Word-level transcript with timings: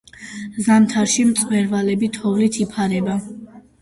ზამთარში 0.67 1.25
მწვერვალები 1.33 2.11
თოვლით 2.17 2.59
იფარება. 2.67 3.19